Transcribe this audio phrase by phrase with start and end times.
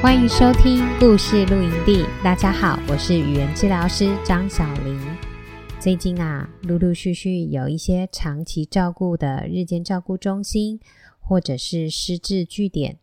[0.00, 2.06] 欢迎收听故事露营地。
[2.22, 4.96] 大家好，我是语言治疗师张小玲。
[5.80, 10.78] 最近啊，陆陆续续有一些长期照顾的日间照顾中心，
[11.18, 12.96] 或者是失智据点，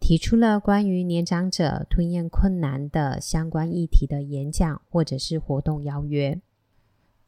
[0.00, 6.40] 提出了关于年长者吞咽困难的相关议题的演讲或者是活动邀约，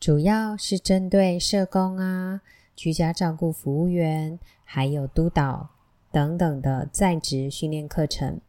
[0.00, 2.41] 主要是针对社工啊、
[2.74, 5.70] 居家照顾服务员，还有督导
[6.10, 8.41] 等等的在职训练课程。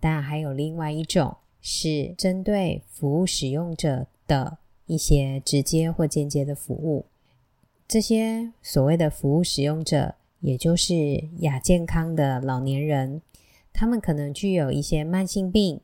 [0.00, 7.04] 但还有另外一种是针对服务使用者的一些直接或间接的服务。
[7.86, 13.22] 这些所谓的服务使用者，也就是亚健康的老年人，
[13.72, 15.80] 他们可能具有一些慢性病、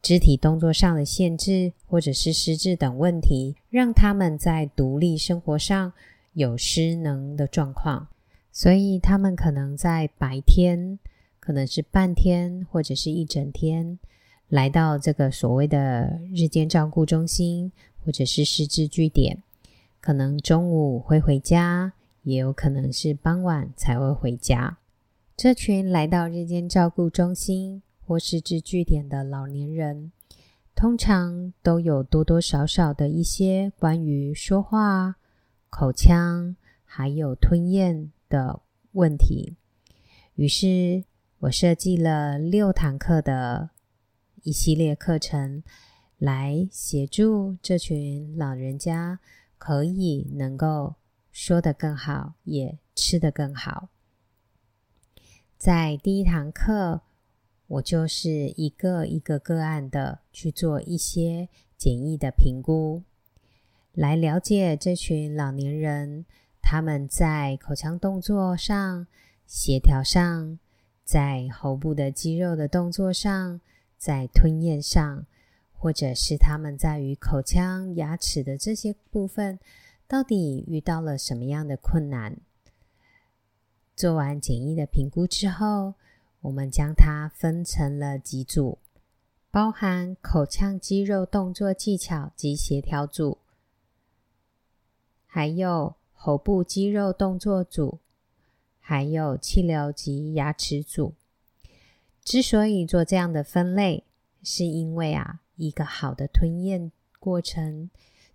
[0.00, 5.92] 肢体动作上的限制，或者是失智等问题，让他们在独立生活上
[6.32, 8.06] 有失能的状况，
[8.52, 10.98] 所以他们可能在白天。
[11.48, 13.98] 可能是半天或者是一整天，
[14.48, 17.72] 来到这个所谓的日间照顾中心
[18.04, 19.42] 或者是失智据点，
[19.98, 24.76] 可能中午会回家，也有可能是傍晚才会回家。
[25.38, 30.12] 这群来到日间照顾中心或失智据点的老年人，
[30.74, 35.16] 通常都有多多少少的一些关于说话、
[35.70, 38.60] 口腔还有吞咽的
[38.92, 39.56] 问题，
[40.34, 41.04] 于是，
[41.42, 43.70] 我设计了六堂课的
[44.42, 45.62] 一系列课程，
[46.18, 49.20] 来协助这群老人家
[49.56, 50.96] 可以能够
[51.30, 53.88] 说得更好，也吃得更好。
[55.56, 57.02] 在第一堂课，
[57.68, 63.04] 我就是一个一个个案的去做一些简易的评估，
[63.92, 66.26] 来了解这群老年人
[66.60, 69.06] 他们在口腔动作上、
[69.46, 70.58] 协调上。
[71.08, 73.62] 在喉部的肌肉的动作上，
[73.96, 75.24] 在吞咽上，
[75.72, 79.58] 或者是他们在于口腔、牙齿的这些部分，
[80.06, 82.36] 到底遇到了什么样的困难？
[83.96, 85.94] 做完简易的评估之后，
[86.42, 88.76] 我们将它分成了几组，
[89.50, 93.38] 包含口腔肌肉动作技巧及协调组，
[95.24, 97.98] 还有喉部肌肉动作组。
[98.88, 101.12] 还有气流及牙齿组。
[102.24, 104.04] 之所以做这样的分类，
[104.42, 107.90] 是因为啊，一个好的吞咽过程，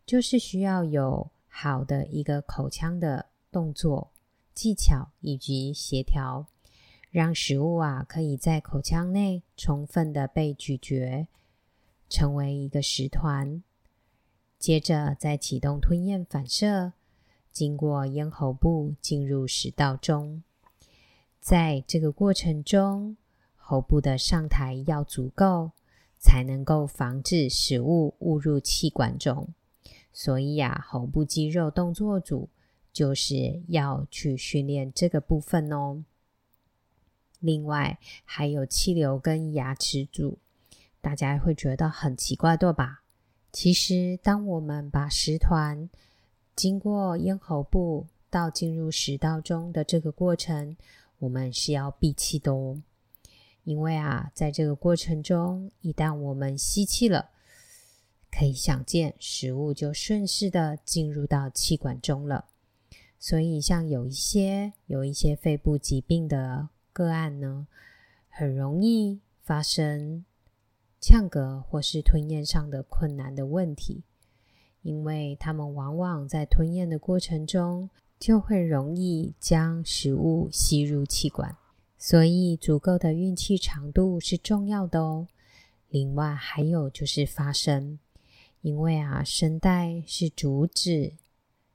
[0.06, 4.12] 就是需要有好的一个口腔的动作
[4.54, 6.46] 技巧以及协调，
[7.10, 11.26] 让食物啊可以在口腔内充分的被咀嚼，
[12.08, 13.64] 成为一个食团，
[14.60, 16.94] 接着再启动吞咽反射。
[17.54, 20.42] 经过咽喉部进入食道中，
[21.40, 23.16] 在这个过程中，
[23.56, 25.72] 喉部的上抬要足够，
[26.18, 29.54] 才能够防止食物误入气管中。
[30.12, 32.50] 所以啊，喉部肌肉动作组
[32.92, 36.04] 就是要去训练这个部分哦。
[37.40, 40.40] 另外，还有气流跟牙齿组，
[41.02, 43.04] 大家会觉得很奇怪，对吧？
[43.52, 45.90] 其实，当我们把食团
[46.56, 50.78] 经过咽喉部到进入食道中的这个过程，
[51.20, 52.82] 我们是要闭气的哦。
[53.64, 57.30] 因为啊，在这个过程中，一旦我们吸气了，
[58.30, 62.46] 可以想见食物就顺势的进入到气管中了。
[63.18, 67.68] 所以，像有一些有一些肺部疾病的个案呢，
[68.30, 70.26] 很容易发生
[71.00, 74.04] 呛嗝或是吞咽上的困难的问题。
[74.84, 77.90] 因为他们往往在吞咽的过程中，
[78.20, 81.56] 就会容易将食物吸入气管，
[81.98, 85.28] 所以足够的运气长度是重要的哦。
[85.90, 87.98] 另外还有就是发声，
[88.62, 91.14] 因为啊，声带是阻止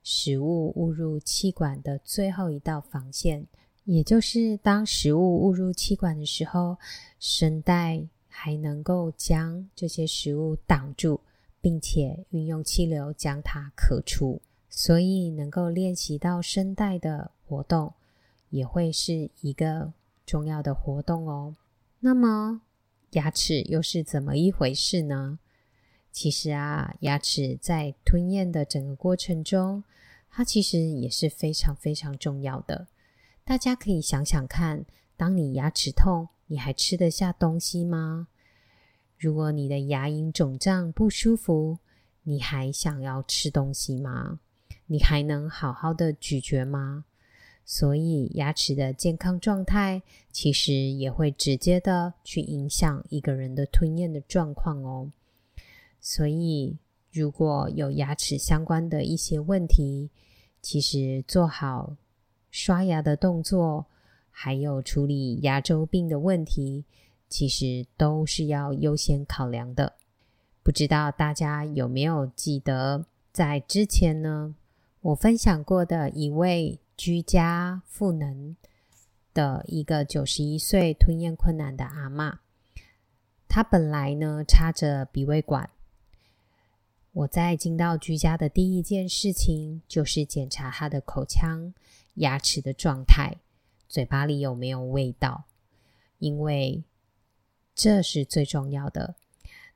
[0.02, 3.46] 食物误入气管的最后一道防线，
[3.84, 6.76] 也就是当食物误入气管的时候，
[7.18, 11.20] 声带还能够将这些食物挡住。
[11.60, 17.94] 并且运用气流将它咳出，所以能够练习到声带的活动，
[18.50, 19.92] 也会是一个
[20.24, 21.56] 重要的活动哦。
[22.00, 22.62] 那么，
[23.10, 25.38] 牙齿又是怎么一回事呢？
[26.12, 29.84] 其实啊，牙齿在吞咽的整个过程中，
[30.30, 32.86] 它其实也是非常非常重要的。
[33.44, 34.84] 大家可以想想看，
[35.16, 38.28] 当你牙齿痛，你还吃得下东西吗？
[39.18, 41.78] 如果你的牙龈肿胀不舒服，
[42.22, 44.38] 你还想要吃东西吗？
[44.86, 47.04] 你还能好好的咀嚼吗？
[47.64, 50.00] 所以，牙齿的健康状态
[50.30, 55.10] 其实也会直接的去影响一个人的吞咽的状况哦。
[56.00, 56.78] 所以，
[57.12, 60.10] 如果有牙齿相关的一些问题，
[60.62, 61.96] 其实做好
[62.50, 63.86] 刷牙的动作，
[64.30, 66.84] 还有处理牙周病的问题，
[67.28, 69.94] 其实都是要优先考量的。
[70.62, 74.54] 不知道大家有没有记得，在之前呢，
[75.00, 76.78] 我分享过的一位。
[76.98, 78.56] 居家赋能
[79.32, 82.40] 的一个九十一岁吞咽困难的阿妈，
[83.46, 85.70] 她本来呢插着鼻胃管。
[87.12, 91.72] 我在进到居家的第一件事情就是检查她的口腔、
[92.14, 93.36] 牙齿的状态，
[93.88, 95.44] 嘴巴里有没有味道，
[96.18, 96.82] 因为
[97.78, 99.14] 这是最重要的。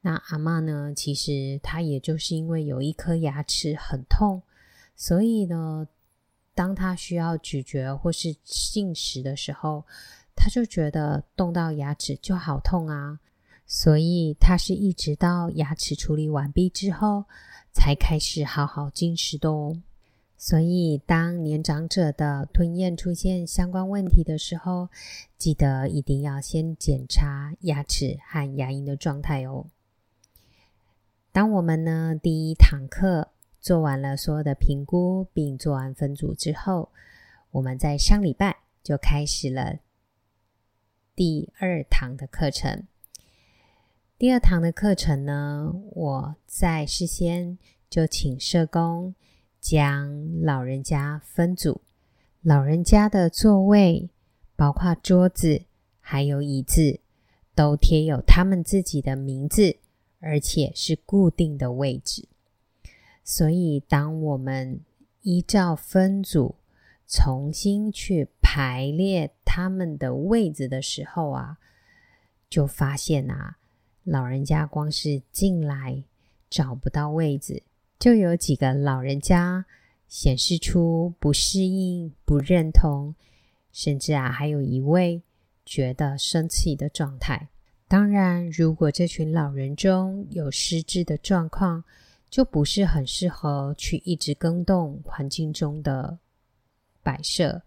[0.01, 4.43] 那阿嬷呢，其实她也就是因为有一颗牙齿很痛，
[4.97, 5.87] 所以呢。
[6.55, 9.87] 当她需要咀嚼或是进食的时候，
[10.37, 13.19] 她就觉得动到牙齿就好痛啊，
[13.67, 17.25] 所以她是一直到牙齿处理完毕之后，
[17.73, 19.75] 才开始好好进食的哦。
[20.45, 24.89] 所以，当年长者的吞咽出现相关问题的时候，
[25.39, 29.67] 记得一定要先检查牙齿和牙龈的状态哦。
[31.31, 33.29] 当我们呢第一堂课。
[33.61, 36.89] 做完了所有的评估，并做完分组之后，
[37.53, 39.79] 我们在上礼拜就开始了
[41.15, 42.89] 第二堂的课程。
[44.19, 47.57] 第二堂的课程呢，我在事先
[47.89, 49.15] 就请社工
[49.63, 51.83] 将老人家分组，
[52.43, 54.11] 老人家的座位，
[54.57, 55.63] 包括桌子
[56.01, 56.99] 还有椅子，
[57.55, 59.77] 都贴有他们自己的名字，
[60.19, 62.29] 而且是固定的位置。
[63.23, 64.81] 所以，当我们
[65.21, 66.57] 依照分组
[67.07, 71.59] 重新去排列他们的位置的时候啊，
[72.51, 73.59] 就发现啊，
[74.03, 76.03] 老人家光是进来
[76.51, 77.63] 找不到位置，
[78.03, 79.65] 就有几个老人家
[80.09, 83.15] 显示出不适应、不认同，
[83.71, 85.23] 甚至啊，还有一位
[85.65, 87.51] 觉得生气的状态。
[87.87, 91.85] 当然，如果这群老人中有失智的状况，
[92.29, 96.19] 就不是很适合去一直更动环境中的
[97.05, 97.63] 摆设，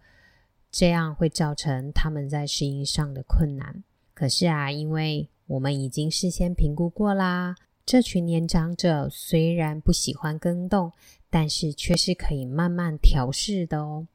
[0.70, 3.82] 这样会造成他们在适应上的困难。
[4.14, 7.56] 可是啊，因为我们已经事先评估过啦，
[7.86, 10.92] 这群年长者虽然不喜欢更动，
[11.30, 14.08] 但是却是可以慢慢调试的哦。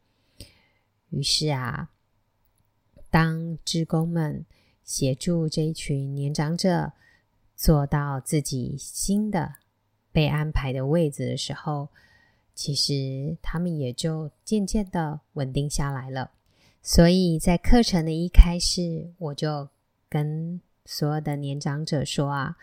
[1.11, 1.91] 于是啊，
[3.11, 4.45] 当职工们
[4.83, 6.93] 协助这一群年长者
[7.55, 9.55] 做到自己新的。
[10.13, 11.89] 被安排的位置的时候，
[12.53, 16.33] 其实他们也就渐渐的稳定下来了。
[16.83, 19.69] 所以在课程的一开始，我就
[20.09, 22.57] 跟所有的年长者说啊，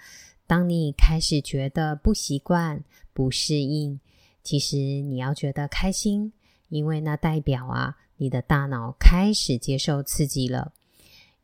[0.48, 4.00] 当你开始觉得不习惯、不适应，
[4.42, 6.34] 其实你要觉得开心，
[6.70, 10.72] 因为那代表啊，你的大脑开始接受刺激了。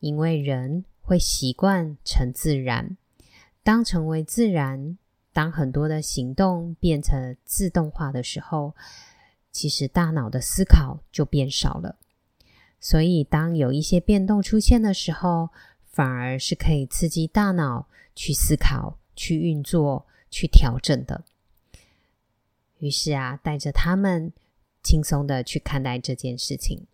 [0.00, 2.96] 因为人会习惯成自然，
[3.62, 4.98] 当成为自然。
[5.32, 8.74] 当很多的行动变成自动化的时候，
[9.50, 11.96] 其实大脑的思考就变少了。
[12.78, 15.48] 所以，当有一些变动出现的时候，
[15.94, 17.86] 反而是可以刺激大脑
[18.16, 21.22] 去思考、去运作、去调整的。
[22.78, 24.32] 于是啊，带着他们
[24.82, 26.86] 轻松的去看待这件事情。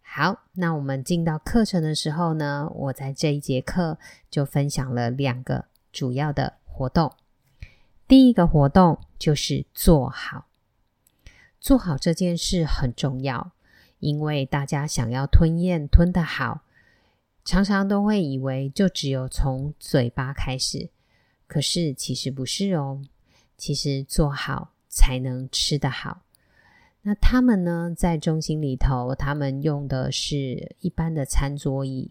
[0.00, 3.98] 好，那我们进到课程的时候呢，我在这一节课
[4.30, 7.12] 就分享了两个主要的活动。
[8.08, 10.46] 第一个活动就是做好，
[11.60, 13.52] 做好这件事很重要，
[13.98, 16.62] 因为大家想要吞咽吞得好，
[17.46, 20.90] 常常都会以为就只有从嘴巴开始，
[21.46, 23.00] 可是其实不是哦，
[23.56, 26.24] 其实坐好才能吃得好。
[27.02, 32.10] 那他们呢，在中心里头，他们用的是一般的餐桌椅，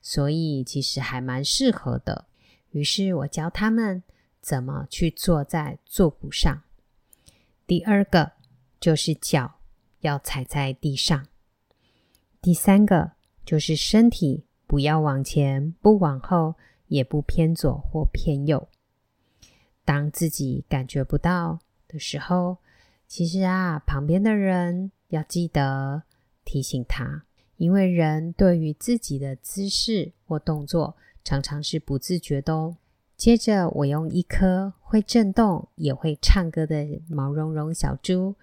[0.00, 2.26] 所以其实还蛮适合的。
[2.70, 4.04] 于是我教他们。
[4.38, 6.62] 怎么去坐在坐骨上？
[7.66, 8.30] 第二个
[8.78, 9.56] 就是脚
[10.02, 11.26] 要踩在地上。
[12.40, 13.10] 第三个
[13.44, 16.54] 就是身体不要往前不往后，
[16.88, 18.68] 也不偏左或偏右。
[19.84, 22.58] 当自己感觉不到的时候，
[23.06, 26.02] 其实啊，旁边的人要记得
[26.44, 27.24] 提醒他，
[27.56, 32.76] 因为人对于自己的姿势或动作常常是不自觉的哦。
[33.16, 38.34] 接着，我用一颗会震动也会唱歌的毛茸茸小猪，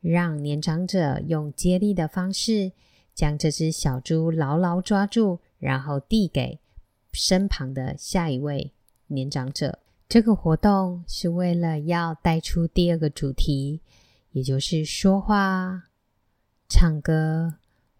[0.00, 2.70] 让年长者用接力的方式
[3.18, 6.60] 将这只小猪牢牢抓住，然后递给
[7.12, 8.72] 身旁的下一位
[9.08, 9.80] 年长者。
[10.08, 13.80] 这个活动是为了要带出第二个主题，
[14.30, 15.88] 也就是说话、
[16.68, 17.54] 唱歌、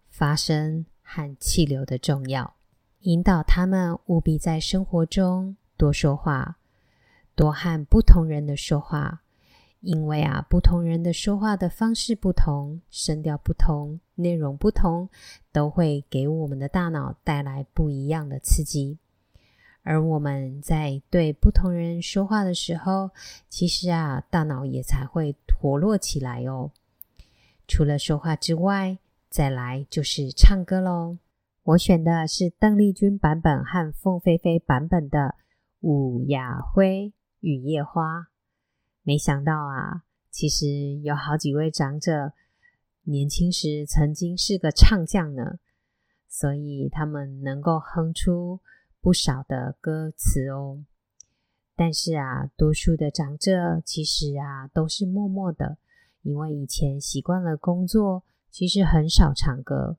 [0.09, 2.55] 发声和气流的重要，
[3.01, 6.59] 引导他们务必在生活中多说话，
[7.35, 9.23] 多和不同人的说话，
[9.81, 15.09] 因为啊，不同人的说话的方式不同，声调不同，内容不同，
[15.53, 18.97] 都会给我们的大脑带来不一样的刺激。
[19.83, 23.11] 而我们在对不同人说话的时候，
[23.47, 26.71] 其实啊，大脑也才会活络起来哦。
[27.65, 28.97] 除了说话之外，
[29.29, 31.17] 再来就是唱歌喽。
[31.63, 35.19] 我选的是邓丽君版本和凤飞飞版本的
[35.79, 38.19] 《吴亚辉雨夜花》。
[39.09, 40.67] 没想到啊，其实
[41.01, 42.33] 有好几位长者
[43.05, 45.57] 年轻时曾经是个唱将呢，
[46.27, 48.59] 所以他们能够哼出。
[49.01, 50.83] 不少的歌词哦，
[51.75, 55.79] 但是啊，多数的长者其实啊都是默默的，
[56.21, 59.97] 因为以前习惯了工作，其实很少唱歌。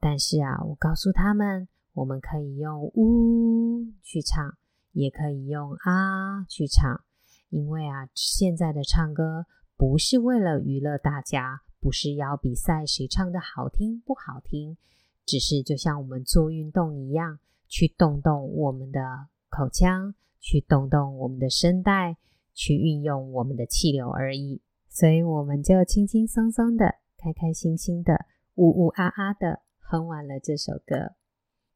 [0.00, 4.56] 但是啊，我告诉他们，我们可以用呜去唱，
[4.90, 7.04] 也可以用啊去唱，
[7.54, 9.46] 因为啊，现在的唱歌
[9.76, 14.76] 不是为了娱乐大家，不是要比赛谁唱得好听不好听，
[15.24, 17.38] 只是就像我们做运动一样。
[17.66, 19.00] 去动动我们的
[19.48, 22.16] 口腔，去动动我们的声带，
[22.52, 24.62] 去运用我们的气流而已。
[24.88, 31.16] 所以我们就轻轻松松的、开开心心的、呜呜啊啊的哼完了这首歌。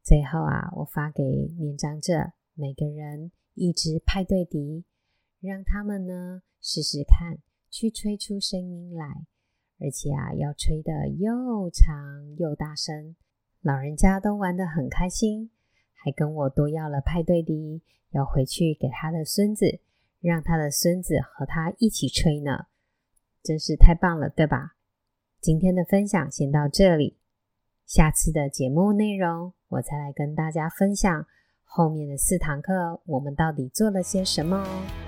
[0.04, 1.24] 最后啊，我发给
[1.58, 4.84] 年长者每个人一支派对笛，
[5.40, 7.38] 让他们呢试试看
[7.70, 9.26] 去吹出声音来，
[9.78, 13.14] 而且啊要吹得又长又大声，
[13.60, 15.50] 老人家都玩得很开心。
[16.00, 19.80] 还跟我多要了派对笛，要回去给他的孙子，
[20.20, 22.66] 让他的孙子和他一起吹呢，
[23.42, 24.76] 真是太棒了，对吧？
[25.40, 27.18] 今天的分享先到这里，
[27.84, 31.26] 下次的节目内容我再来跟大家分享
[31.64, 35.07] 后面的四堂课我们到底做了些什么哦。